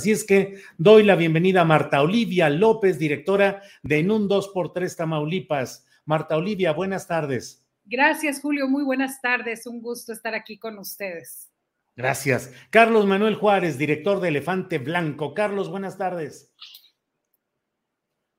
[0.00, 4.96] Así es que doy la bienvenida a Marta Olivia López, directora de En un 2x3
[4.96, 5.86] Tamaulipas.
[6.06, 7.68] Marta Olivia, buenas tardes.
[7.84, 8.66] Gracias, Julio.
[8.66, 9.66] Muy buenas tardes.
[9.66, 11.52] Un gusto estar aquí con ustedes.
[11.94, 12.50] Gracias.
[12.70, 15.34] Carlos Manuel Juárez, director de Elefante Blanco.
[15.34, 16.50] Carlos, buenas tardes.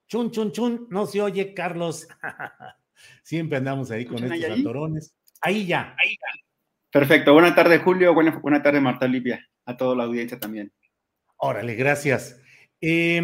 [0.07, 0.87] Chun, chun, chun.
[0.89, 2.07] No se oye, Carlos.
[3.21, 4.61] Siempre andamos ahí con estos ahí?
[4.61, 5.15] atorones.
[5.41, 6.41] Ahí ya, ahí ya.
[6.89, 7.33] Perfecto.
[7.33, 8.15] Buenas tardes, Julio.
[8.15, 9.47] Buenas, buenas tardes, Marta Olivia.
[9.67, 10.73] A toda la audiencia también.
[11.43, 12.39] Órale, gracias.
[12.79, 13.19] Eh,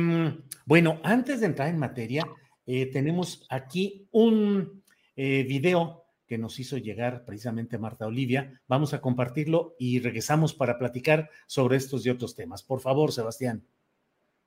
[0.65, 2.27] bueno, antes de entrar en materia,
[2.65, 4.83] eh, tenemos aquí un
[5.15, 8.59] eh, video que nos hizo llegar precisamente Marta Olivia.
[8.67, 12.63] Vamos a compartirlo y regresamos para platicar sobre estos y otros temas.
[12.63, 13.63] Por favor, Sebastián.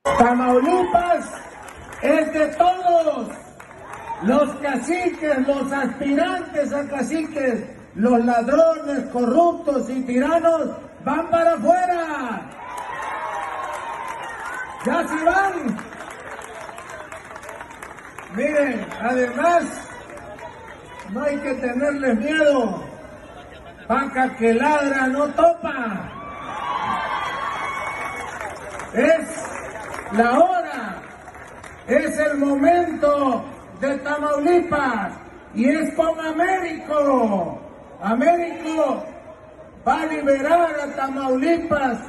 [0.03, 1.29] Tamaulipas
[2.03, 3.29] es de todos.
[4.23, 7.63] Los caciques, los aspirantes a caciques,
[7.95, 10.71] los ladrones, corruptos y tiranos
[11.05, 12.20] van para afuera.
[14.85, 15.77] Ya se van.
[18.35, 19.63] Miren, además,
[21.11, 22.83] no hay que tenerles miedo.
[23.87, 26.09] Vaca que ladra no topa.
[28.93, 29.45] Es
[30.13, 30.95] la hora,
[31.87, 33.45] es el momento
[33.81, 35.11] de Tamaulipas
[35.53, 37.61] y es con Américo.
[38.01, 39.05] Américo
[39.87, 41.99] va a liberar a Tamaulipas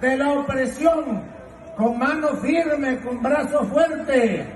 [0.00, 1.35] de la opresión
[1.76, 4.46] con mano firme, con brazo fuerte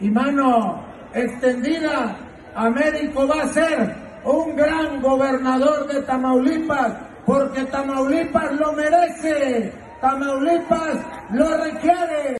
[0.00, 0.84] y mano
[1.14, 2.16] extendida,
[2.54, 6.92] Américo va a ser un gran gobernador de Tamaulipas,
[7.24, 10.98] porque Tamaulipas lo merece, Tamaulipas
[11.32, 12.36] lo requiere.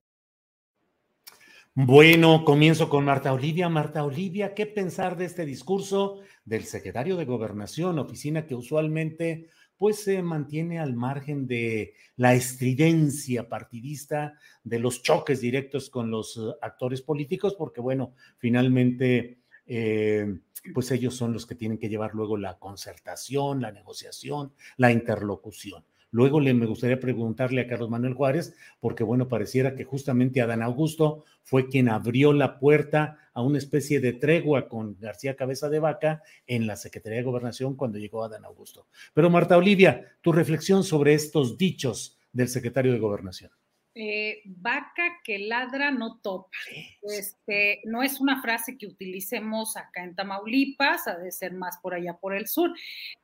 [1.74, 3.68] Bueno, comienzo con Marta Olivia.
[3.68, 9.46] Marta Olivia, ¿qué pensar de este discurso del secretario de Gobernación, oficina que usualmente
[9.78, 14.34] pues se mantiene al margen de la estridencia partidista,
[14.64, 20.40] de los choques directos con los eh, actores políticos, porque bueno, finalmente, eh,
[20.74, 25.84] pues ellos son los que tienen que llevar luego la concertación, la negociación, la interlocución.
[26.10, 30.62] Luego le, me gustaría preguntarle a Carlos Manuel Juárez, porque bueno, pareciera que justamente Adán
[30.62, 35.78] Augusto fue quien abrió la puerta a una especie de tregua con García Cabeza de
[35.78, 38.86] Vaca en la Secretaría de Gobernación cuando llegó Adán Augusto.
[39.14, 43.50] Pero Marta Olivia, tu reflexión sobre estos dichos del secretario de Gobernación.
[43.94, 46.56] Eh, vaca que ladra no topa.
[47.02, 51.94] Este, no es una frase que utilicemos acá en Tamaulipas, ha de ser más por
[51.94, 52.72] allá por el sur,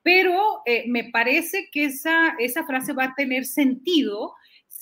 [0.02, 4.34] pero eh, me parece que esa, esa frase va a tener sentido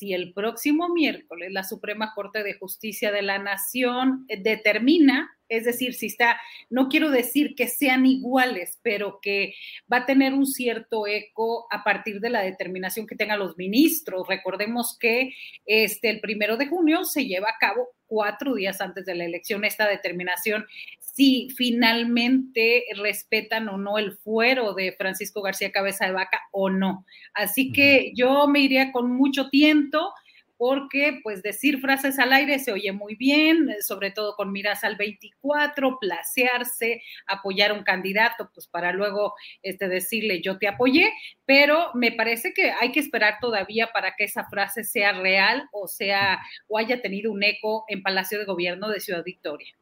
[0.03, 5.65] si el próximo miércoles la Suprema Corte de Justicia de la Nación eh, determina, es
[5.65, 6.41] decir, si está,
[6.71, 9.55] no quiero decir que sean iguales, pero que
[9.93, 14.27] va a tener un cierto eco a partir de la determinación que tengan los ministros.
[14.27, 15.35] Recordemos que
[15.67, 19.65] este, el primero de junio se lleva a cabo cuatro días antes de la elección
[19.65, 20.67] esta determinación
[21.01, 27.05] si finalmente respetan o no el fuero de Francisco García Cabeza de Vaca o no.
[27.35, 30.15] Así que yo me iría con mucho tiento
[30.57, 34.97] porque pues decir frases al aire se oye muy bien, sobre todo con miras al
[34.97, 41.13] 24, placearse, apoyar a un candidato, pues para luego este, decirle yo te apoyé,
[41.47, 45.89] pero me parece que hay que esperar todavía para que esa frase sea real o
[45.89, 49.75] sea o haya tenido un eco en Palacio de Gobierno de Ciudad Victoria.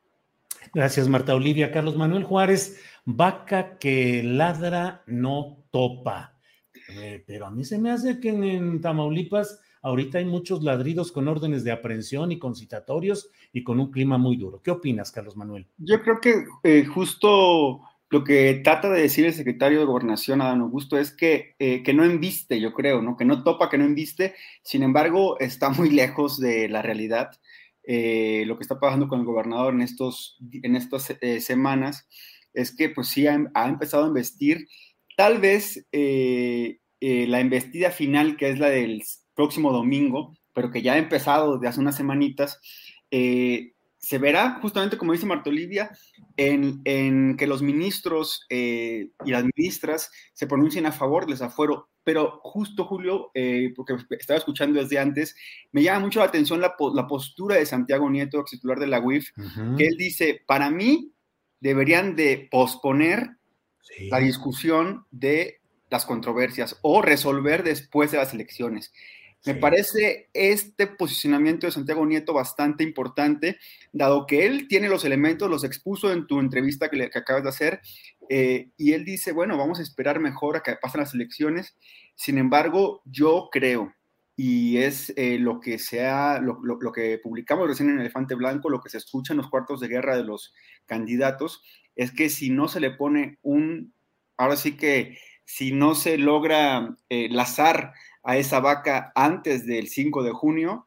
[0.74, 1.72] Gracias, Marta Olivia.
[1.72, 6.36] Carlos Manuel Juárez, vaca que ladra no topa.
[6.88, 11.28] Eh, pero a mí se me hace que en, Tamaulipas ahorita hay muchos ladridos con
[11.28, 14.60] órdenes de aprehensión y concitatorios y con un clima muy duro.
[14.62, 15.66] ¿Qué opinas, Carlos Manuel?
[15.78, 17.80] Yo creo que eh, justo
[18.10, 21.94] lo que trata de decir el secretario de Gobernación, Adán Augusto, es que, eh, que
[21.94, 23.16] no enviste, yo creo, ¿no?
[23.16, 24.34] Que no topa, que no enviste.
[24.62, 27.30] Sin embargo, está muy lejos de la realidad.
[27.84, 32.06] Eh, lo que está pasando con el gobernador en, estos, en estas semanas
[32.52, 34.66] es que, pues sí, ha, ha, empezado a investir.
[35.16, 39.02] Tal vez la investida final, que es la del
[39.40, 42.60] próximo domingo, pero que ya ha empezado desde hace unas semanitas,
[44.00, 45.90] se verá justamente, como dice Marta Olivia,
[46.38, 51.90] en, que los ministros eh, y las ministras se pronuncien a favor del desafuero.
[52.02, 55.36] Pero justo, Julio, eh, porque estaba escuchando desde antes,
[55.70, 56.76] me llama mucho la atención la,
[57.06, 59.32] postura de Santiago Nieto, ex titular de la UIF,
[59.76, 61.12] que él dice, para mí
[61.60, 63.36] deberían de posponer
[64.08, 65.60] la discusión de
[65.90, 68.94] las controversias o resolver después de las elecciones.
[69.46, 73.58] Me parece este posicionamiento de Santiago Nieto bastante importante,
[73.90, 77.48] dado que él tiene los elementos, los expuso en tu entrevista que, le, acabas de
[77.48, 77.80] hacer,
[78.28, 81.74] eh, y él dice, bueno, vamos a esperar mejor a que pasen las elecciones.
[82.14, 83.94] Sin embargo, yo creo,
[84.36, 88.80] y es eh, lo que sea, lo, lo, que publicamos recién en Elefante Blanco, lo
[88.80, 90.52] que se escucha en los cuartos de guerra de los
[90.84, 91.62] candidatos,
[91.96, 93.94] es que si no se le pone un,
[94.36, 100.22] ahora sí que si no se logra eh, lazar a esa vaca antes del 5
[100.22, 100.86] de junio,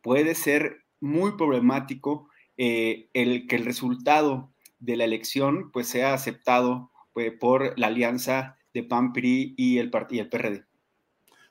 [0.00, 6.90] puede ser muy problemático eh, el que el resultado de la elección pues sea aceptado
[7.12, 10.64] pues, por la alianza de PAN, PRI y el, y el PRD.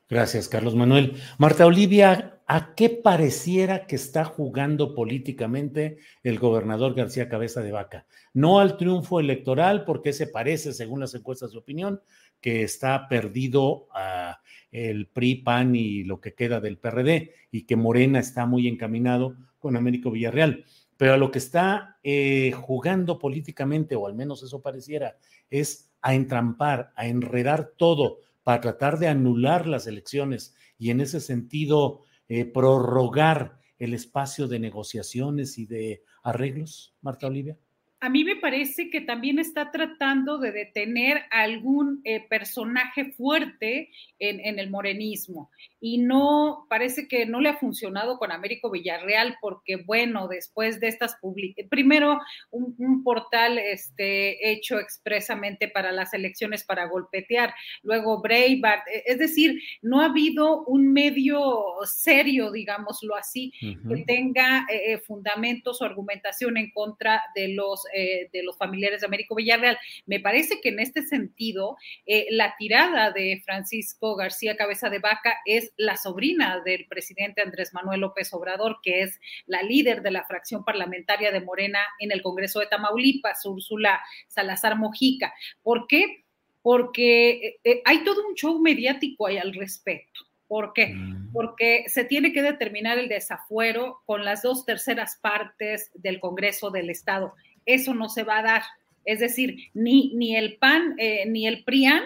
[0.09, 1.21] Gracias, Carlos Manuel.
[1.37, 8.05] Marta Olivia, ¿a qué pareciera que está jugando políticamente el gobernador García Cabeza de Vaca?
[8.33, 12.01] No al triunfo electoral, porque se parece, según las encuestas de opinión,
[12.41, 14.40] que está perdido a
[14.71, 19.35] el PRI, PAN y lo que queda del PRD, y que Morena está muy encaminado
[19.59, 20.65] con Américo Villarreal.
[20.97, 25.17] Pero a lo que está eh, jugando políticamente, o al menos eso pareciera,
[25.49, 31.19] es a entrampar, a enredar todo para tratar de anular las elecciones y en ese
[31.19, 37.57] sentido eh, prorrogar el espacio de negociaciones y de arreglos, Marta Olivia
[38.03, 44.59] a mí me parece que también está tratando de detener algún eh, personaje fuerte en,
[44.59, 45.51] el morenismo.
[45.79, 50.87] Y no, parece que no le ha funcionado con Américo Villarreal porque, bueno, después de
[50.87, 52.19] estas publicaciones, primero
[52.49, 57.53] un, portal este, hecho expresamente para las elecciones para golpetear,
[57.83, 61.41] luego Breitbart, e, es decir, no ha habido un medio
[61.85, 68.43] serio, digámoslo así, que tenga eh, fundamentos o argumentación en contra de los eh, de
[68.43, 69.77] los familiares de Américo Villarreal.
[70.05, 75.35] Me parece que en este sentido, eh, la tirada de Francisco García Cabeza de Vaca
[75.45, 80.25] es la sobrina del presidente Andrés Manuel López Obrador, que es la líder de la
[80.25, 85.33] fracción parlamentaria de Morena en el Congreso de Tamaulipas, Úrsula Salazar Mojica.
[85.63, 86.25] ¿Por qué?
[86.61, 90.21] Porque eh, hay todo un show mediático ahí al respecto.
[90.47, 90.87] ¿Por qué?
[90.87, 91.31] Mm.
[91.31, 96.89] Porque se tiene que determinar el desafuero con las dos terceras partes del Congreso del
[96.89, 97.33] Estado
[97.65, 98.63] eso no se va a dar.
[99.05, 102.03] Es decir, ni, ni el PAN, eh, ni el PRIAN,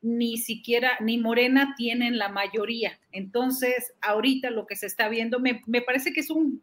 [0.00, 2.98] ni siquiera, ni Morena tienen la mayoría.
[3.12, 6.62] Entonces, ahorita lo que se está viendo, me, me parece que es un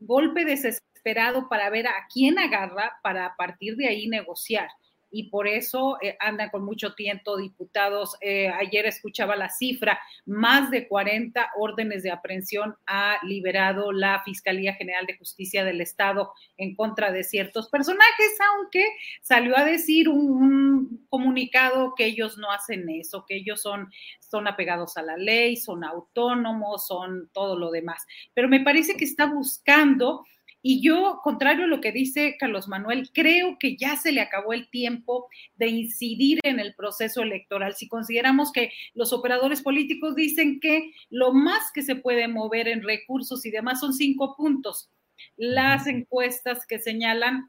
[0.00, 4.68] golpe desesperado para ver a quién agarra para a partir de ahí negociar
[5.16, 8.18] y por eso eh, andan con mucho tiento diputados.
[8.20, 14.74] Eh, ayer escuchaba la cifra, más de 40 órdenes de aprehensión ha liberado la Fiscalía
[14.74, 18.84] General de Justicia del Estado en contra de ciertos personajes, aunque
[19.22, 24.98] salió a decir un, comunicado que ellos no hacen eso, que ellos son, son apegados
[24.98, 28.04] a la ley, son autónomos, son todo lo demás.
[28.34, 30.26] Pero me parece que está buscando
[30.68, 34.52] y yo, contrario a lo que dice Carlos Manuel, creo que ya se le acabó
[34.52, 37.76] el tiempo de incidir en el proceso electoral.
[37.76, 42.82] Si consideramos que los operadores políticos dicen que lo más que se puede mover en
[42.82, 44.90] recursos y demás son cinco puntos.
[45.36, 47.48] Las encuestas que señalan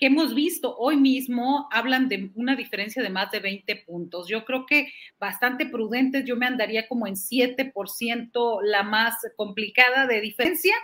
[0.00, 4.26] que hemos visto hoy mismo hablan de una diferencia de más de 20 puntos.
[4.26, 10.20] Yo creo que bastante prudentes, yo me andaría como en 7% la más complicada de
[10.20, 10.74] diferencia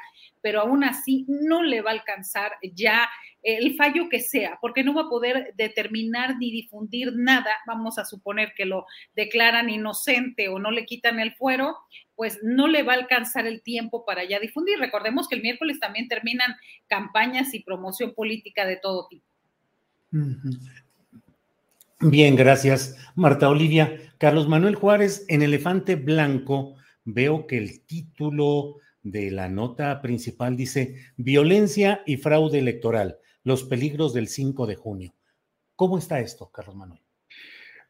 [0.42, 3.08] pero aún así no le va a alcanzar ya
[3.42, 8.04] el fallo que sea, porque no va a poder determinar ni difundir nada, vamos a
[8.04, 11.76] suponer que lo declaran inocente o no le quitan el fuero,
[12.16, 14.78] pues no le va a alcanzar el tiempo para ya difundir.
[14.78, 16.56] Recordemos que el miércoles también terminan
[16.88, 19.24] campañas y promoción política de todo tipo.
[22.00, 23.96] Bien, gracias, Marta Olivia.
[24.18, 30.96] Carlos Manuel Juárez en Elefante Blanco veo que el título de la nota principal dice
[31.16, 35.14] violencia y fraude electoral, los peligros del 5 de junio.
[35.76, 37.00] ¿Cómo está esto, Carlos Manuel?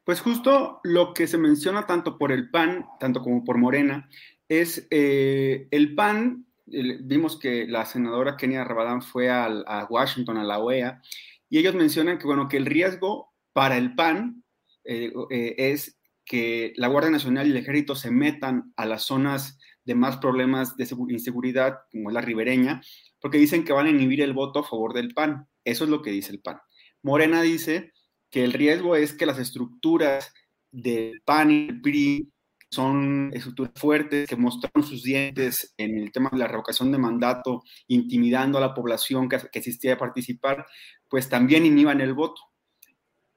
[0.04, 4.08] Pues justo lo que se menciona tanto por el PAN, tanto como por Morena,
[4.48, 10.58] es eh, el PAN, vimos que la senadora Kenia Rabadán fue a Washington, a la
[10.58, 11.02] OEA,
[11.50, 14.44] y ellos mencionan que, bueno, que el riesgo para el PAN
[14.84, 19.58] eh, eh, es que la Guardia Nacional y el Ejército se metan a las zonas
[19.88, 22.83] de más problemas de inseguridad, como la ribereña,
[23.23, 25.49] porque dicen que van a inhibir el voto a favor del PAN.
[25.64, 26.59] Eso es lo que dice el PAN.
[27.02, 27.95] Morena dice
[28.30, 30.30] que el riesgo es que las estructuras
[30.71, 32.30] del PAN y el PRI
[32.71, 37.62] son estructuras fuertes que mostraron sus dientes en el tema de la revocación de mandato,
[37.87, 40.66] intimidando a la población que, que existía a participar,
[41.09, 42.42] pues también inhiban el voto.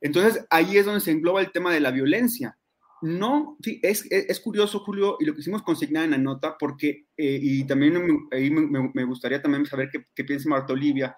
[0.02, 2.58] Entonces ahí es donde se engloba el tema de la violencia.
[3.02, 7.08] No, sí, es, es, curioso, Julio, y lo que hicimos consignar en la nota, porque,
[7.18, 11.16] eh, y también me, me, gustaría también saber qué, piensa Marta Olivia,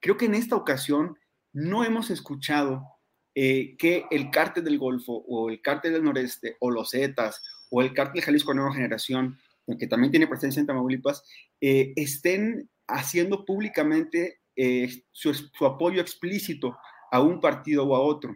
[0.00, 1.14] creo que en esta ocasión
[1.52, 2.84] no hemos escuchado
[3.34, 7.82] eh, que el cártel del Golfo o el cártel del Noreste o los Zetas o
[7.82, 9.38] el cártel Jalisco Nueva Generación,
[9.78, 11.22] que también tiene presencia en Tamaulipas,
[11.60, 14.40] eh, estén haciendo públicamente
[15.12, 16.78] su, su apoyo explícito
[17.10, 18.34] a un partido o a otro.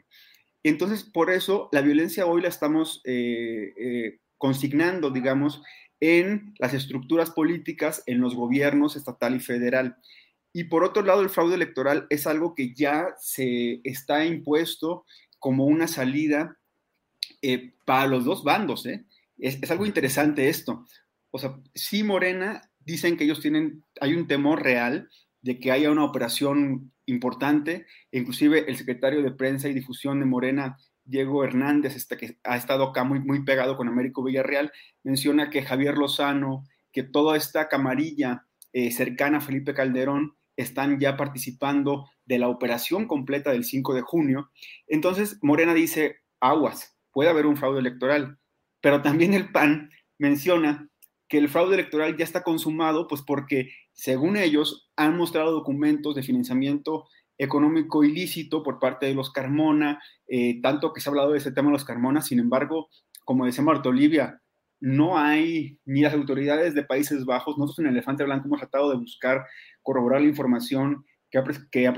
[0.63, 5.63] Entonces, por eso la violencia hoy la estamos eh, eh, consignando, digamos,
[6.01, 9.97] en las estructuras políticas, en los gobiernos estatal y federal.
[10.53, 15.05] Y por otro lado, el fraude electoral es algo que ya se está impuesto
[15.39, 16.59] como una salida
[17.43, 18.85] eh, para los dos bandos.
[18.87, 19.03] Es,
[19.63, 20.87] es, algo interesante esto.
[21.31, 25.09] O sea, sí, Morena dicen que ellos tienen, hay un temor real
[25.43, 27.87] de que haya una operación importante.
[28.13, 32.85] Inclusive el secretario de Prensa y Difusión de Morena, Diego Hernández, este, que ha estado
[32.85, 38.47] acá muy, muy pegado con Américo Villarreal, menciona que Javier Lozano, que toda esta camarilla
[38.73, 44.03] eh, cercana a Felipe Calderón están ya participando de la operación completa del 5 de
[44.03, 44.51] junio.
[44.87, 48.39] Entonces, Morena dice, aguas, puede haber un fraude electoral,
[48.81, 50.89] pero también el PAN menciona
[51.29, 56.23] que el fraude electoral ya está consumado, pues porque, según ellos, han mostrado documentos de
[56.23, 61.39] financiamiento económico ilícito por parte de los Carmona, eh, tanto que se ha hablado de
[61.39, 62.89] ese tema de los Carmona, sin embargo,
[63.27, 64.41] como decía Marta Olivia,
[64.81, 68.97] no hay ni las autoridades de Países Bajos, nosotros en Elefante Blanco hemos tratado de
[68.97, 69.45] buscar
[69.83, 71.93] corroborar la información que,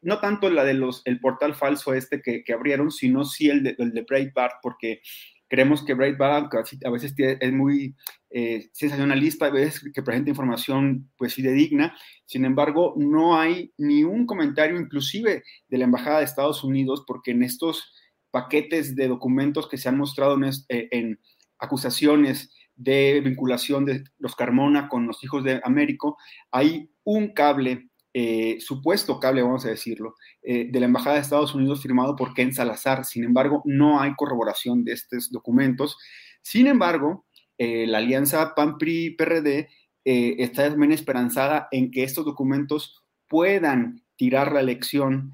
[0.00, 3.62] no tanto la de los el portal falso este que, que abrieron, sino sí el
[3.62, 5.02] de, el de Breitbart, porque
[5.48, 7.94] creemos que Breitbart a veces es muy
[8.30, 14.26] eh, sensacionalista, a veces que presenta información pues fidedigna, sin embargo, no hay ni un
[14.26, 17.92] comentario inclusive de la Embajada de Estados Unidos, porque en estos
[18.30, 21.20] paquetes de documentos que se han mostrado en, eh, en
[21.58, 26.18] acusaciones de vinculación de los Carmona con los hijos de Américo,
[26.50, 31.54] hay un cable eh, supuesto cable, vamos a decirlo, eh, de la Embajada de Estados
[31.54, 33.04] Unidos firmado por Ken Salazar.
[33.04, 35.98] Sin embargo, no hay corroboración de estos documentos.
[36.40, 37.26] Sin embargo,
[37.58, 39.68] eh, la alianza PAN-PRI-PRD
[40.02, 45.32] está también esperanzada en que estos documentos puedan tirar la elección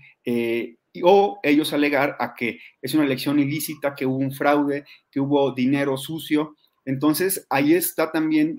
[1.05, 5.53] o ellos alegar a que es una elección ilícita, que hubo un fraude, que hubo
[5.53, 6.57] dinero sucio.
[6.85, 8.57] Entonces, ahí está también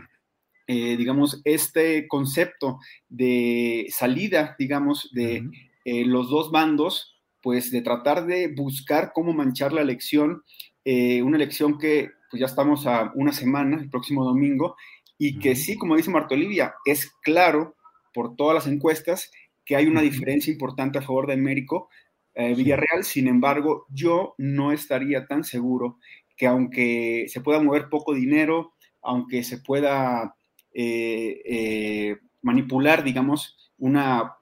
[0.66, 2.80] eh, digamos, este concepto
[3.10, 5.44] de salida, digamos, de
[5.84, 10.44] eh, los dos bandos, pues de tratar de buscar cómo manchar la elección,
[10.86, 14.76] eh, una elección que pues ya estamos a una semana, el próximo domingo,
[15.18, 17.76] y que sí, como dice Marta Olivia, es claro
[18.14, 19.32] por todas las encuestas
[19.66, 21.90] que hay una diferencia importante a favor de Américo
[22.36, 26.00] Villarreal, sin embargo, yo no estaría tan seguro
[26.36, 30.36] que aunque se pueda mover poco dinero, aunque se pueda
[30.74, 34.34] eh, eh, manipular, digamos, una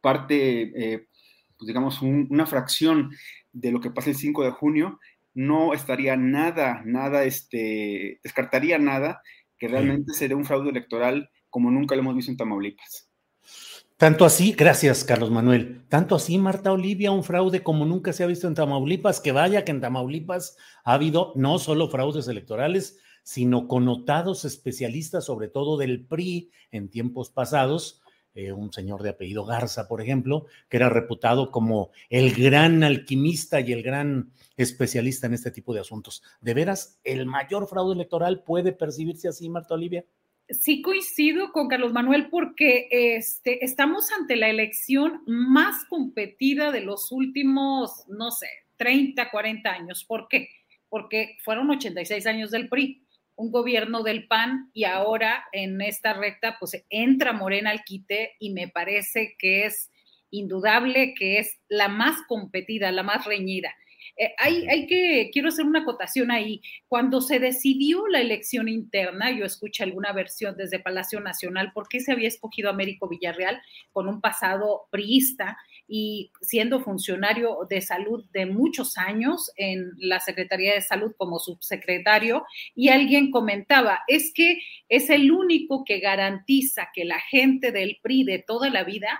[0.00, 1.08] parte, eh,
[1.56, 3.10] pues digamos, una fracción
[3.52, 5.00] de lo que pasa el 5 de junio,
[5.34, 9.22] no estaría nada, nada, este, descartaría nada
[9.58, 13.10] que realmente sería un fraude electoral como nunca lo hemos visto en Tamaulipas.
[13.96, 18.28] Tanto así, gracias Carlos Manuel, tanto así Marta Olivia, un fraude como nunca se ha
[18.28, 23.68] visto en Tamaulipas, que vaya que en Tamaulipas ha habido no solo fraudes electorales, sino
[23.68, 28.00] connotados especialistas, sobre todo del PRI en tiempos pasados,
[28.38, 33.60] eh, un señor de apellido Garza, por ejemplo, que era reputado como el gran alquimista
[33.60, 36.22] y el gran especialista en este tipo de asuntos.
[36.40, 40.04] ¿De veras el mayor fraude electoral puede percibirse así, Marta Olivia?
[40.50, 47.10] Sí coincido con Carlos Manuel porque este, estamos ante la elección más competida de los
[47.10, 48.46] últimos, no sé,
[48.76, 50.04] 30, 40 años.
[50.04, 50.48] ¿Por qué?
[50.88, 53.02] Porque fueron 86 años del PRI
[53.38, 58.50] un gobierno del PAN y ahora en esta recta pues entra Morena al quite y
[58.50, 59.92] me parece que es
[60.30, 63.72] indudable que es la más competida, la más reñida.
[64.16, 66.60] Eh, hay, hay, que, quiero hacer una acotación ahí.
[66.88, 72.00] Cuando se decidió la elección interna, yo escuché alguna versión desde Palacio Nacional, ¿por qué
[72.00, 75.56] se había escogido Américo Villarreal con un pasado priista
[75.88, 82.44] y siendo funcionario de salud de muchos años en la Secretaría de Salud como subsecretario?
[82.74, 88.24] Y alguien comentaba, es que es el único que garantiza que la gente del PRI
[88.24, 89.18] de toda la vida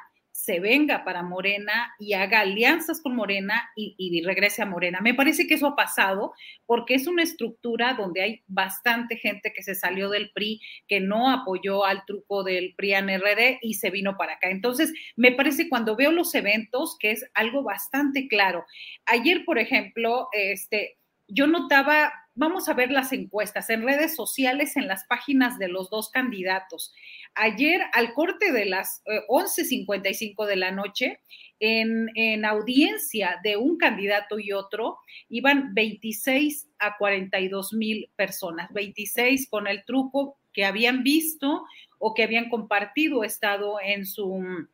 [0.49, 4.99] se venga para Morena y haga alianzas con Morena y, regrese a Morena.
[5.03, 6.33] Me parece que eso ha pasado
[6.65, 11.29] porque es una estructura donde hay bastante gente que se salió del PRI, que no
[11.29, 14.49] apoyó al truco del PRI RD y se vino para acá.
[14.49, 18.65] Entonces, me parece cuando veo los eventos que es algo bastante claro.
[19.05, 24.87] Ayer, por ejemplo, este, yo notaba, vamos a ver las encuestas en redes sociales, en
[24.87, 26.95] las páginas de los dos candidatos.
[27.35, 31.21] Ayer, al corte de las 11.55 eh, de la noche,
[31.61, 39.51] en, en, audiencia de un candidato y otro, iban 26 a 42 mil personas, 26
[39.51, 41.65] con el truco que habían visto
[41.99, 44.69] o que habían compartido estado en su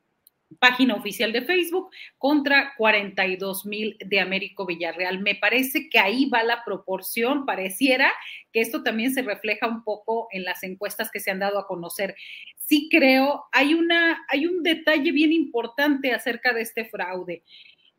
[0.58, 5.20] página oficial de Facebook contra 42 mil de Américo Villarreal.
[5.20, 8.12] Me parece que ahí va la proporción, pareciera
[8.52, 11.66] que esto también se refleja un poco en las encuestas que se han dado a
[11.66, 12.14] conocer.
[12.56, 17.42] Sí creo, hay, una, hay un detalle bien importante acerca de este fraude.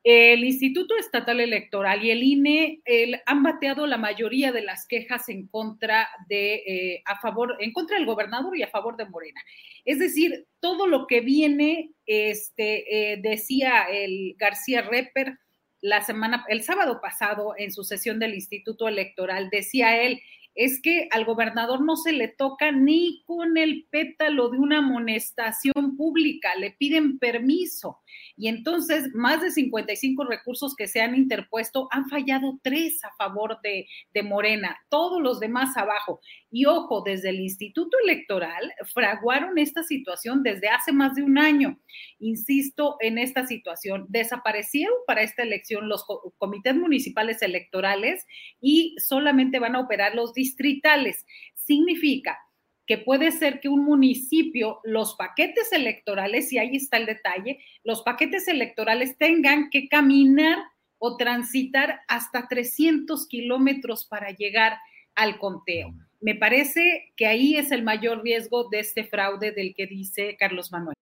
[0.07, 2.79] El Instituto Estatal Electoral y el INE
[3.25, 7.97] han bateado la mayoría de las quejas en contra de, eh, a favor, en contra
[7.97, 9.41] del gobernador y a favor de Morena.
[9.83, 15.39] Es decir, todo lo que viene, este, eh, decía el García Reper
[15.81, 20.21] la semana, el sábado pasado en su sesión del Instituto Electoral, decía él,
[20.55, 25.97] es que al gobernador no se le toca ni con el pétalo de una amonestación
[25.97, 27.99] pública, le piden permiso.
[28.37, 33.59] Y entonces, más de 55 recursos que se han interpuesto, han fallado tres a favor
[33.61, 36.21] de, de Morena, todos los demás abajo.
[36.55, 41.77] Y ojo, desde el Instituto Electoral fraguaron esta situación desde hace más de un año.
[42.17, 44.05] Insisto en esta situación.
[44.07, 46.05] Desaparecieron para esta elección los
[46.37, 48.25] comités municipales electorales
[48.61, 51.25] y solamente van a operar los distritales.
[51.55, 52.39] Significa
[52.87, 58.01] que puede ser que un municipio, los paquetes electorales, y ahí está el detalle, los
[58.01, 60.57] paquetes electorales tengan que caminar
[60.99, 64.77] o transitar hasta 300 kilómetros para llegar
[65.15, 65.93] al conteo.
[66.25, 70.71] Me parece que ahí es el mayor riesgo de este fraude del que dice Carlos
[70.71, 70.95] Manuel.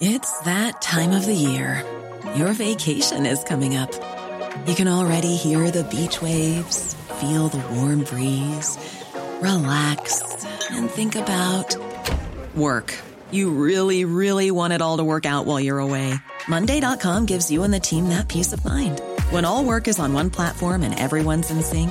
[0.00, 1.84] It's that time of the year.
[2.36, 3.90] Your vacation is coming up.
[4.66, 8.76] You can already hear the beach waves, feel the warm breeze.
[9.42, 11.76] relax, and think about
[12.54, 12.96] work.
[13.32, 16.14] You really, really want it all to work out while you're away.
[16.46, 19.00] Monday.com gives you and the team that peace of mind.
[19.30, 21.90] When all work is on one platform and everyone's in sync,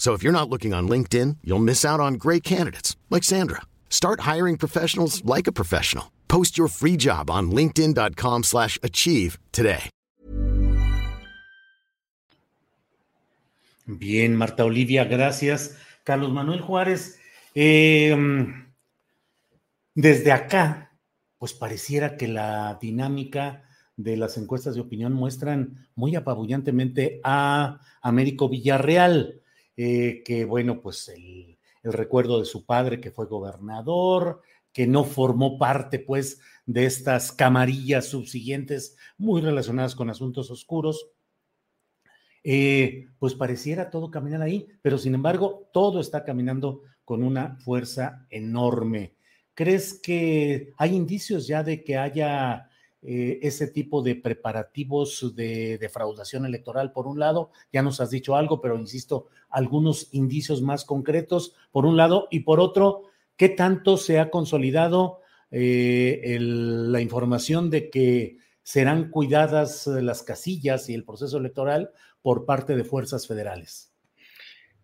[0.00, 3.60] So if you're not looking on LinkedIn, you'll miss out on great candidates like Sandra.
[3.90, 6.10] Start hiring professionals like a professional.
[6.26, 9.90] Post your free job on linkedin.com/achieve today.
[13.86, 15.76] Bien, Marta Olivia, gracias.
[16.02, 17.18] Carlos Manuel Juárez,
[17.54, 18.16] eh,
[19.94, 20.92] desde acá,
[21.38, 23.64] pues pareciera que la dinámica
[23.96, 29.42] de las encuestas de opinión muestran muy apabullantemente a Américo Villarreal,
[29.76, 35.58] eh, que bueno, pues el, recuerdo de su padre que fue gobernador, que no formó
[35.58, 41.08] parte pues de estas camarillas subsiguientes muy relacionadas con asuntos oscuros,
[42.44, 48.26] eh, pues pareciera todo caminar ahí, pero sin embargo todo está caminando con una fuerza
[48.30, 49.16] enorme.
[49.54, 52.69] ¿Crees que hay indicios ya de que haya
[53.02, 57.50] eh, ese tipo de preparativos de defraudación electoral por un lado?
[57.72, 62.40] Ya nos has dicho algo, pero insisto, algunos indicios más concretos por un lado y
[62.40, 63.04] por otro,
[63.36, 70.94] ¿qué tanto se ha consolidado eh, la información de que serán cuidadas las casillas y
[70.94, 73.94] el proceso electoral por parte de fuerzas federales?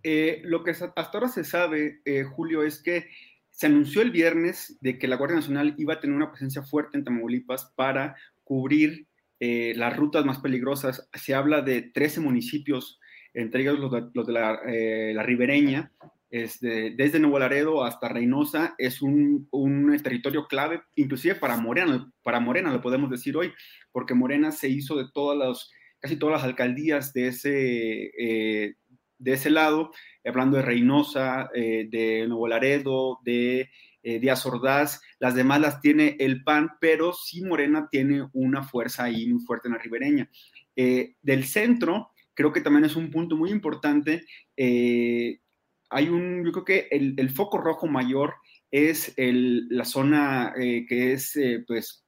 [0.03, 2.01] Eh, lo que hasta ahora se sabe,
[2.35, 3.09] Julio, es que
[3.57, 6.99] se anunció el viernes de que la Guardia Nacional iba a tener una presencia fuerte
[6.99, 8.15] en Tamaulipas para
[8.45, 9.07] cubrir
[9.41, 11.09] eh, las rutas más peligrosas.
[11.15, 13.01] Se habla de 13 municipios,
[13.33, 15.91] entre ellos los de, la, la, ribereña,
[16.29, 22.41] este, desde Nuevo Laredo hasta Reynosa, es un, un, territorio clave, inclusive para Morena, para
[22.41, 23.55] Morena lo podemos decir hoy,
[23.91, 28.77] porque Morena se hizo de todas las, casi todas las alcaldías de ese,
[29.19, 29.93] de ese lado,
[30.25, 33.71] hablando de Reynosa, eh, de Nuevo Laredo, de
[34.03, 39.05] eh, Díaz Ordaz, las demás las tiene el PAN, pero sí Morena tiene una fuerza
[39.05, 40.31] ahí muy fuerte en la ribereña.
[40.75, 44.25] Eh, del centro, creo que también es un punto muy importante.
[44.57, 48.35] hay un, yo creo que el, foco rojo mayor
[48.71, 52.05] es la zona que es, pues,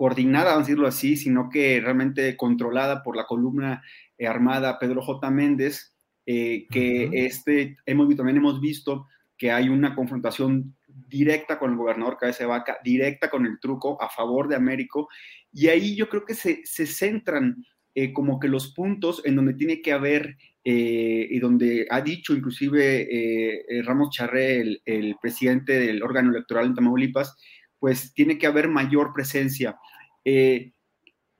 [0.00, 5.02] coordinada, vamos a decirlo así, sino que realmente controlada por la columna eh, armada Pedro
[5.02, 5.30] J.
[5.30, 5.94] Méndez,
[6.26, 9.06] eh, que este, hemos, también hemos visto
[9.36, 14.00] que hay una confrontación directa con el gobernador Cabeza de Vaca, directa con el truco
[14.00, 15.08] a favor de Américo,
[15.52, 19.54] y ahí yo creo que se, se centran eh, como que los puntos en donde
[19.54, 26.30] tiene que haber, y donde ha dicho inclusive Ramos Charré, el, el, presidente del órgano
[26.30, 27.34] electoral en Tamaulipas,
[27.78, 29.78] pues tiene que haber mayor presencia.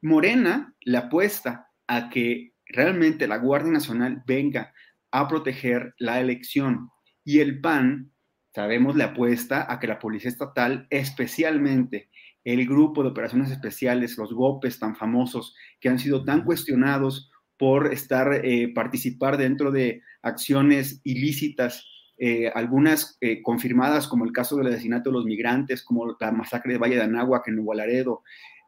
[0.02, 4.72] Morena le apuesta a que realmente la Guardia Nacional venga
[5.10, 6.90] a proteger la elección.
[7.24, 8.12] Y el PAN,
[8.54, 12.08] sabemos, le apuesta a que la Policía Estatal, especialmente
[12.44, 17.92] el grupo de operaciones especiales, los GOPES tan famosos, que han sido tan cuestionados por
[17.92, 24.68] estar, eh, participar dentro de acciones ilícitas, eh, algunas eh, confirmadas, como el caso del
[24.68, 28.22] asesinato de los migrantes, como la masacre de Valle de Anáhuac en Nuevo Laredo,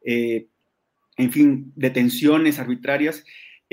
[0.05, 3.25] en fin, detenciones arbitrarias,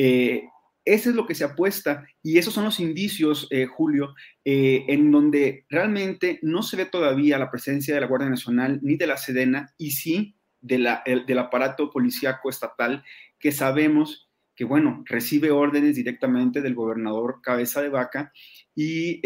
[0.01, 0.47] eh,
[0.85, 5.11] eso es lo que se apuesta y esos son los indicios, eh, Julio, eh, en
[5.11, 9.17] donde realmente no se ve todavía la presencia de la Guardia Nacional ni de la
[9.17, 13.03] Sedena y sí de la, del aparato policíaco estatal
[13.39, 18.31] que sabemos que, bueno, recibe órdenes directamente del gobernador Cabeza de Vaca.
[18.75, 19.21] Y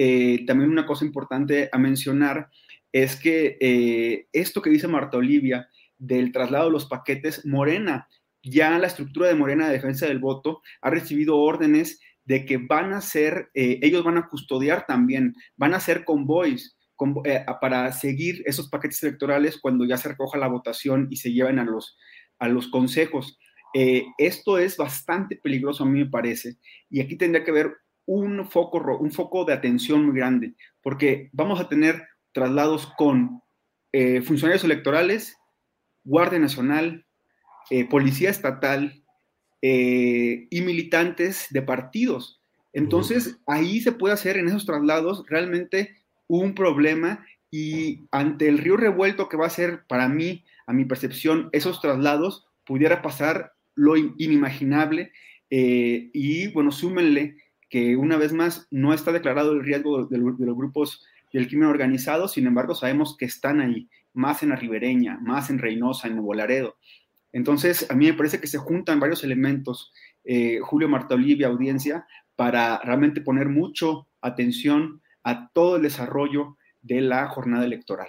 [0.46, 2.50] también una cosa importante a mencionar
[2.92, 8.08] es que esto que dice Marta Olivia del traslado de los paquetes, Morena
[8.44, 12.94] ya la estructura de Morena de Defensa del Voto ha recibido órdenes de que van
[12.94, 16.78] a ser, eh, ellos van a custodiar también, van a ser convoys
[17.26, 21.60] eh, para seguir esos paquetes electorales cuando ya se recoja la votación y se lleven
[21.60, 21.98] a los,
[22.40, 23.38] a los consejos.
[23.74, 26.58] Eh, esto es bastante peligroso a mí me parece,
[26.90, 27.74] y aquí tendría que haber
[28.06, 32.04] un foco, un foco de atención muy grande, porque vamos a tener
[32.34, 33.42] traslados con
[34.26, 35.38] funcionarios electorales,
[36.04, 37.06] Guardia Nacional,
[37.70, 39.04] eh, policía estatal
[39.62, 42.42] eh, y militantes de partidos.
[42.74, 45.96] Entonces, ahí se puede hacer en esos traslados realmente
[46.28, 50.86] un problema y ante el río revuelto que va a ser para mí, a mi
[50.86, 55.12] percepción, esos traslados, pudiera pasar lo inimaginable
[55.50, 57.38] eh, y bueno, súmenle
[57.70, 61.68] que una vez más no está declarado el riesgo de, de, los grupos del crimen
[61.68, 66.16] organizado, sin embargo sabemos que están ahí, más en la ribereña, más en Reynosa, en
[66.16, 66.78] Nuevo Laredo.
[67.34, 69.92] Entonces, a mí me parece que se juntan varios elementos,
[70.24, 77.02] eh, Julio, Marta Olivia, audiencia, para realmente poner mucho atención a todo el desarrollo de
[77.02, 78.08] la jornada electoral.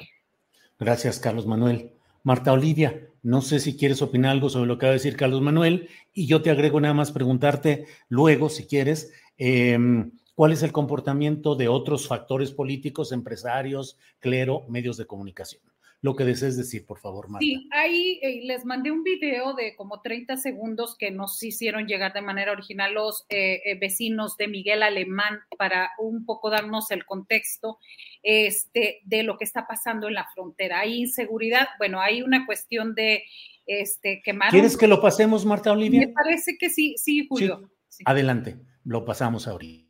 [0.79, 1.93] Gracias, Carlos Manuel.
[2.23, 5.41] Marta Olivia, no sé si quieres opinar algo sobre lo que va a decir Carlos
[5.41, 10.73] Manuel, y yo te agrego nada más preguntarte luego, si quieres, em, cuál es el
[10.73, 15.74] comportamiento de otros factores políticos, empresarios, clero, medios de comunicación
[16.05, 17.43] lo que desees decir, por favor, Marta.
[17.43, 22.13] Sí, ahí eh, les mandé un video de como 30 segundos que nos hicieron llegar
[22.13, 27.07] de manera original los eh, eh, vecinos de Miguel Alemán para un poco darnos el
[27.07, 27.79] contexto
[28.23, 30.81] este, de lo que está pasando en la frontera.
[30.81, 33.25] Hay inseguridad, bueno, hay una cuestión de
[33.65, 34.51] este, quemar.
[34.51, 36.01] ¿Quieres que lo pasemos, Marta Olivia?
[36.01, 37.71] Me parece que sí, sí, Julio.
[38.05, 39.84] Adelante, lo pasamos ahorita.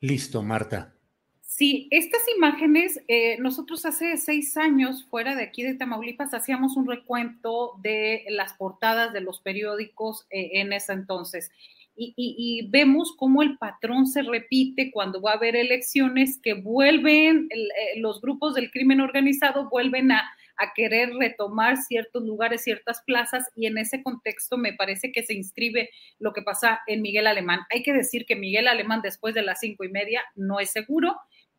[0.00, 0.96] Listo, Marta.
[1.56, 6.86] Sí, estas imágenes, eh, nosotros hace seis años, fuera de aquí de Tamaulipas, hacíamos un
[6.86, 11.50] recuento de las portadas de los periódicos eh, en ese entonces.
[11.98, 18.00] Y, vemos cómo el patrón se repite cuando va a haber elecciones, que vuelven, eh,
[18.00, 23.66] los grupos del crimen organizado vuelven a, a querer retomar ciertos lugares, ciertas plazas, y
[23.66, 27.60] en ese contexto me parece que se inscribe lo que pasa en Miguel Alemán.
[27.70, 31.16] Hay que decir que Miguel Alemán después de las cinco y media no es seguro,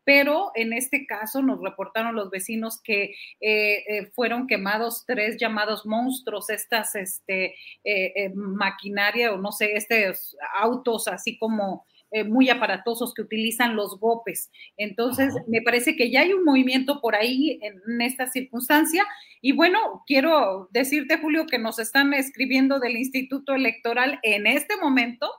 [0.08, 5.86] pero en este caso nos reportaron los vecinos que eh, eh, fueron quemados tres llamados
[5.86, 11.86] monstruos, estas este, eh, maquinaria o no sé, estos autos así como
[12.26, 14.50] muy aparatosos que utilizan los GOPES.
[14.78, 19.06] Entonces, me parece que ya hay un movimiento por ahí en, esta circunstancia.
[19.42, 25.30] Y bueno, quiero decirte, Julio, que nos están escribiendo del Instituto Electoral en este momento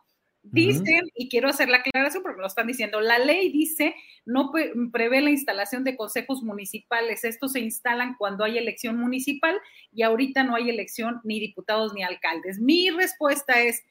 [0.51, 4.51] Dicen, y quiero hacer la aclaración porque lo están diciendo, la ley dice, no
[4.93, 7.25] prevé la instalación de consejos municipales.
[7.25, 9.57] Estos se instalan cuando hay elección municipal
[9.93, 12.61] y ahorita no hay elección ni diputados ni alcaldes.
[12.61, 13.83] Mi respuesta es,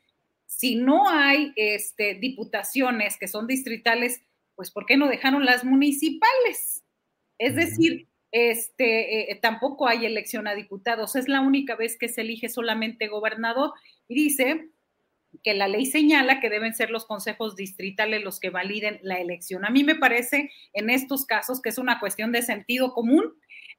[0.47, 4.21] si no hay este, diputaciones que son distritales,
[4.55, 6.83] pues ¿por qué no dejaron las municipales?
[7.37, 11.15] Es decir, este, eh, tampoco hay elección a diputados.
[11.15, 13.73] Es la única vez que se elige solamente gobernador.
[14.07, 14.71] Y dice,
[15.43, 19.65] que la ley señala que deben ser los consejos distritales los que validen la elección.
[19.65, 23.33] A mí me parece en estos casos que es una cuestión de sentido común,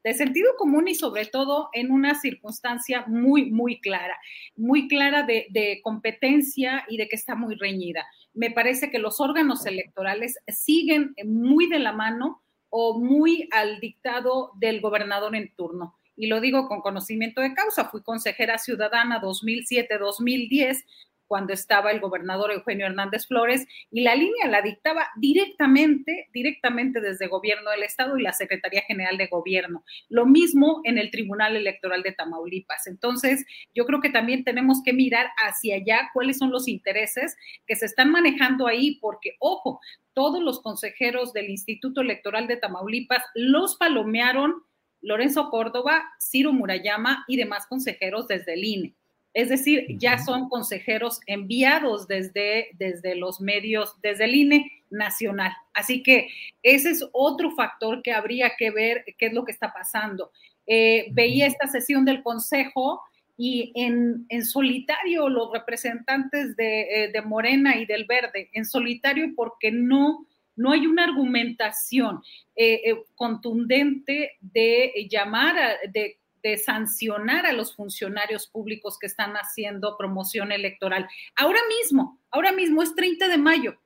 [0.05, 4.17] de sentido común y sobre todo en una circunstancia muy, muy clara,
[4.57, 8.07] muy clara de, competencia y de que está muy reñida.
[8.33, 14.53] Me parece que los órganos electorales siguen muy de la mano o muy al dictado
[14.57, 20.85] del gobernador en turno y lo digo con conocimiento de causa, fui consejera ciudadana 2007-2010,
[21.29, 27.29] cuando estaba el gobernador Eugenio Hernández Flores y la línea la dictaba directamente, directamente desde
[27.29, 29.85] gobierno del estado y la Secretaría General de Gobierno.
[30.09, 32.87] Lo mismo en el Tribunal Electoral de Tamaulipas.
[32.87, 37.37] Entonces, yo creo que también tenemos que mirar hacia allá cuáles son los intereses
[37.67, 39.81] que se están manejando ahí, porque, ojo,
[40.15, 44.65] todos los consejeros del Instituto Electoral de Tamaulipas los palomearon
[45.01, 48.98] Lorenzo Córdoba, Ciro Murayama y demás consejeros desde el INE.
[49.39, 55.53] Es decir, ya son consejeros enviados desde, desde los medios, desde el INE nacional.
[55.73, 56.27] Así que
[56.65, 60.33] ese es otro factor que habría que ver qué es lo que está pasando.
[60.67, 63.01] Eh, veía esta sesión del Consejo
[63.37, 70.27] y en, solitario los representantes de, eh, Morena y del Verde, en solitario porque no,
[70.57, 72.25] no hay una argumentación
[72.57, 79.97] eh, contundente de llamar, a, de de sancionar a los funcionarios públicos que están haciendo
[79.97, 81.09] promoción electoral.
[81.37, 83.79] Ahora mismo, ahora mismo es 30 de mayo.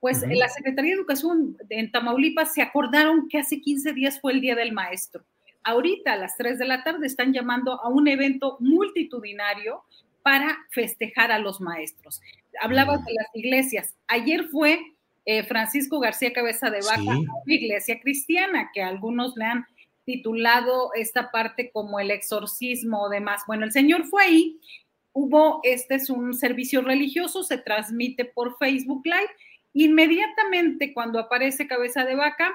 [0.00, 4.32] Pues en la Secretaría de Educación en Tamaulipas se acordaron que hace 15 días fue
[4.32, 5.24] el Día del Maestro.
[5.62, 9.82] Ahorita a las 3 de la tarde están llamando a un evento multitudinario
[10.22, 12.22] para festejar a los maestros.
[12.62, 13.94] Hablabas de las iglesias.
[14.08, 14.80] Ayer fue
[15.26, 19.66] eh, Francisco García Cabeza de Vaca, una iglesia cristiana que algunos le han
[20.10, 23.42] titulado esta parte como el exorcismo o demás.
[23.46, 24.60] Bueno, el Señor fue ahí,
[25.12, 29.30] hubo, este es un servicio religioso, se transmite por Facebook Live.
[29.72, 32.52] Inmediatamente cuando aparece cabeza de vaca,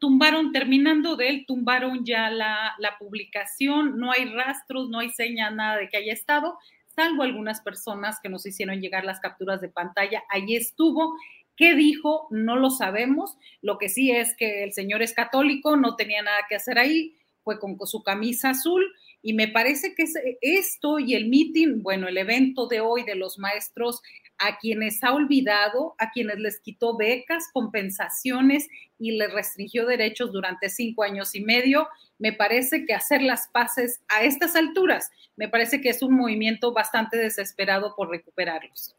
[0.00, 5.50] tumbaron, terminando de él, tumbaron ya la, la publicación, no hay rastros, no hay seña,
[5.50, 6.58] nada de que haya estado,
[6.96, 11.14] salvo algunas personas que nos hicieron llegar las capturas de pantalla, ahí estuvo
[11.56, 12.28] ¿Qué dijo?
[12.30, 13.38] No lo sabemos.
[13.62, 17.16] Lo que sí es que el señor es católico, no tenía nada que hacer ahí,
[17.42, 18.84] fue con su camisa azul
[19.22, 20.04] y me parece que
[20.40, 24.00] esto y el meeting, bueno, el evento de hoy de los maestros,
[24.38, 30.68] a quienes ha olvidado, a quienes les quitó becas, compensaciones y les restringió derechos durante
[30.68, 31.88] cinco años y medio,
[32.18, 36.72] me parece que hacer las paces a estas alturas, me parece que es un movimiento
[36.72, 38.94] bastante desesperado por recuperarlos.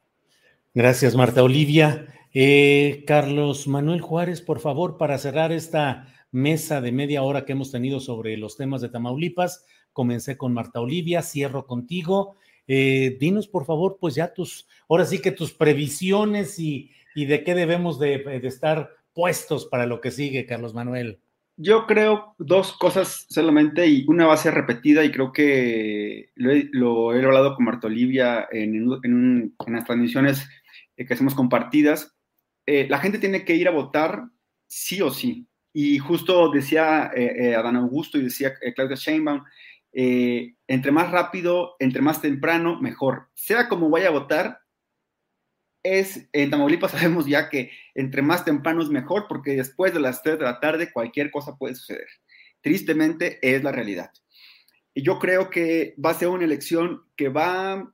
[0.74, 2.06] Gracias, Marta Olivia.
[2.40, 7.72] Eh, Carlos Manuel Juárez, por favor, para cerrar esta mesa de media hora que hemos
[7.72, 12.36] tenido sobre los temas de Tamaulipas, comencé con Marta Olivia, cierro contigo.
[12.68, 17.56] Eh, dinos, por favor, pues ya tus, ahora sí que tus previsiones y, de qué
[17.56, 21.20] debemos de, estar puestos para lo que sigue, Carlos Manuel.
[21.56, 27.16] Yo creo dos cosas solamente y una va a ser repetida y creo que lo
[27.16, 30.48] he, hablado con Marta Olivia en, en las transmisiones
[30.96, 32.17] que hacemos compartidas.
[32.68, 34.26] Eh, la gente tiene que ir a votar
[34.68, 35.48] sí o sí.
[35.74, 39.44] Y justo decía eh, eh, Adán Augusto y decía Claudia Sheinbaum,
[39.94, 43.30] entre más rápido, entre más temprano, mejor.
[43.34, 44.60] Sea como vaya a votar,
[45.82, 50.22] es, en Tamaulipas sabemos ya que entre más temprano es mejor, porque después de las
[50.22, 52.08] 3 de la tarde cualquier cosa puede suceder.
[52.62, 54.12] Tristemente es la realidad.
[54.94, 57.94] Y yo creo que va a ser una elección que va,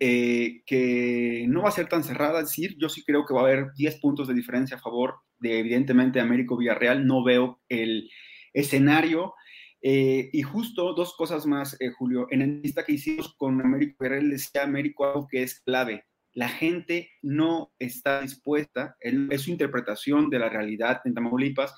[0.00, 3.44] eh, que no va a ser tan cerrada, decir, yo sí creo que va a
[3.44, 7.06] haber 10 puntos de diferencia a favor de, evidentemente, Américo Villarreal.
[7.06, 8.10] No veo el
[8.52, 9.34] escenario.
[9.82, 12.26] Eh, y justo dos cosas más, eh, Julio.
[12.30, 16.04] En el lista que hicimos con Américo Villarreal, decía Américo algo que es clave.
[16.32, 21.74] La gente no está dispuesta, es su interpretación de la realidad en Tamaulipas,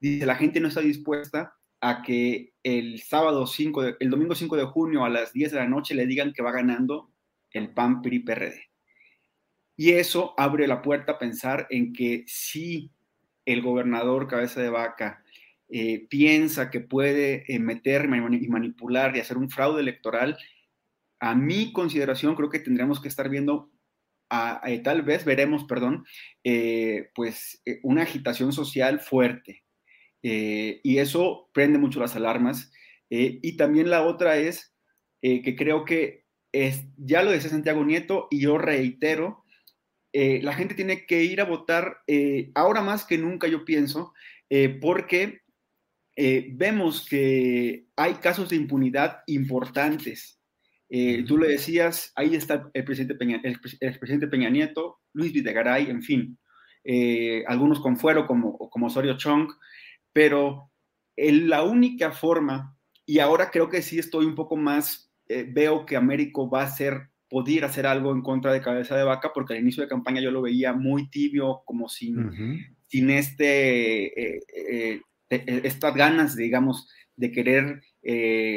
[0.00, 4.56] dice, la gente no está dispuesta a que el sábado 5, de, el domingo 5
[4.56, 7.12] de junio a las 10 de la noche le digan que va ganando
[7.52, 8.70] el PAN PRI PRD.
[9.76, 12.90] Y eso abre la puerta a pensar en que si
[13.46, 15.24] el gobernador cabeza de vaca
[15.68, 20.36] eh, piensa que puede eh, meterme y manipular y hacer un fraude electoral,
[21.18, 23.70] a mi consideración creo que tendremos que estar viendo,
[24.28, 26.04] tal vez veremos, perdón,
[26.44, 29.64] eh, pues una agitación social fuerte,
[30.22, 32.72] eh, y eso prende mucho las alarmas.
[33.10, 34.74] Eh, y también la otra es
[35.22, 39.44] eh, que creo que es, ya lo decía Santiago Nieto y yo reitero,
[40.12, 41.98] la gente tiene que ir a votar
[42.54, 44.12] ahora más que nunca, yo pienso,
[44.80, 45.42] porque
[46.16, 50.40] vemos que hay casos de impunidad importantes.
[50.88, 53.60] tú le decías, ahí está el presidente Peña, el,
[54.00, 56.38] presidente Peña Nieto, Luis Videgaray, en fin,
[57.46, 59.52] algunos con fuero como, como Osorio Chong,
[60.12, 60.70] pero
[61.16, 65.96] la única forma, y ahora creo que sí estoy un poco más, eh, veo que
[65.96, 69.60] Américo va a ser, poder hacer algo en contra de Cabeza de Vaca, porque al
[69.60, 75.94] inicio de campaña yo lo veía muy tibio, como sin, sin este, eh, eh, estas
[75.94, 77.82] ganas, digamos, de querer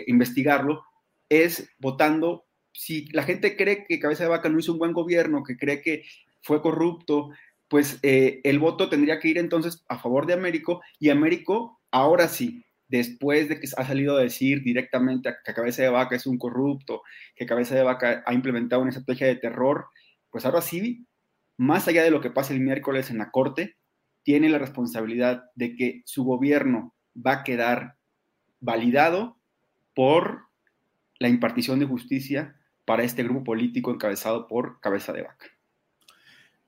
[0.07, 0.83] investigarlo,
[1.29, 5.43] es votando, si la gente cree que Cabeza de Vaca no hizo un buen gobierno,
[5.43, 6.03] que cree que
[6.41, 7.29] fue corrupto,
[7.67, 12.27] pues eh, el voto tendría que ir entonces a favor de Américo y Américo, ahora
[12.27, 16.37] sí, después de que ha salido a decir directamente que Cabeza de Vaca es un
[16.37, 17.01] corrupto,
[17.35, 19.87] que Cabeza de Vaca ha implementado una estrategia de terror,
[20.29, 21.07] pues ahora sí,
[21.57, 23.77] más allá de lo que pase el miércoles en la Corte,
[24.21, 27.95] tiene la responsabilidad de que su gobierno va a quedar
[28.59, 29.39] validado
[29.95, 30.43] por
[31.17, 35.47] la impartición de justicia para este grupo político encabezado por Cabeza de Vaca.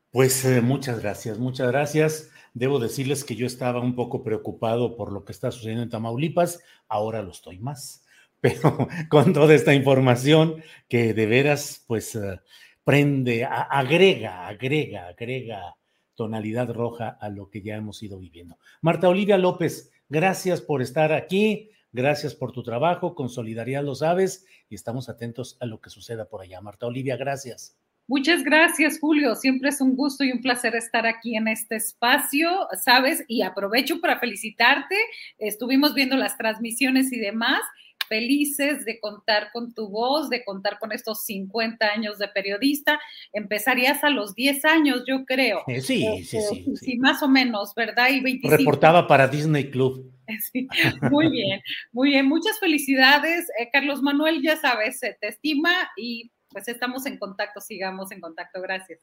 [0.09, 2.31] Pues eh, muchas gracias, muchas gracias.
[2.55, 6.63] Debo decirles que yo estaba un poco preocupado por lo que está sucediendo en Tamaulipas,
[6.87, 8.05] ahora lo estoy más,
[8.39, 12.39] pero con toda esta información que de veras, pues, eh,
[12.85, 15.75] prende, agrega, agrega, agrega
[16.13, 18.57] tonalidad roja a lo que ya hemos ido viviendo.
[18.79, 24.45] Marta Olivia López, gracias por estar aquí, gracias por tu trabajo, con solidaridad lo sabes,
[24.69, 26.61] y estamos atentos a lo que suceda por allá.
[26.61, 27.77] Marta Olivia, gracias.
[28.07, 29.35] Muchas gracias, Julio.
[29.35, 33.23] Siempre es un gusto y un placer estar aquí en este espacio, ¿sabes?
[33.27, 34.95] Y aprovecho para felicitarte.
[35.39, 37.61] Estuvimos viendo las transmisiones y demás.
[38.07, 42.99] Felices de contar con tu voz, de contar con estos 50 años de periodista.
[43.33, 45.63] Empezarías a los 10 años, yo creo.
[45.65, 48.09] Sí, sí, este, sí, sí, más o menos, ¿verdad?
[48.11, 48.57] Y 25.
[48.57, 50.11] Reportaba para Disney Club.
[50.51, 50.67] Sí,
[51.11, 52.27] muy bien, muy bien.
[52.27, 53.47] Muchas felicidades.
[53.59, 58.61] Eh, Carlos Manuel, ya sabes, te estima y pues estamos en contacto, sigamos en contacto.
[58.61, 59.01] Gracias.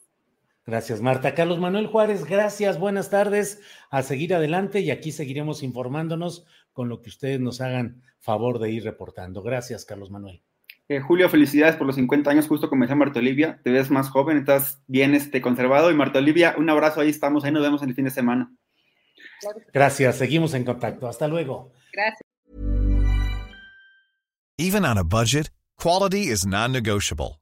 [0.65, 1.35] Gracias, Marta.
[1.35, 3.61] Carlos Manuel Juárez, gracias, buenas tardes.
[3.91, 8.71] A seguir adelante y aquí seguiremos informándonos con lo que ustedes nos hagan favor de
[8.71, 9.43] ir reportando.
[9.43, 10.43] Gracias, Carlos Manuel.
[10.89, 13.61] Eh, Julio, felicidades por los 50 años, justo como decía Marta Olivia.
[13.63, 15.91] Te ves más joven, estás bien este, conservado.
[15.91, 18.51] Y Marta Olivia, un abrazo, ahí estamos, ahí nos vemos en el fin de semana.
[19.75, 21.07] Gracias, seguimos en contacto.
[21.07, 21.75] Hasta luego.
[21.93, 22.23] Gracias.
[24.57, 27.42] Even on a budget, quality is non-negotiable.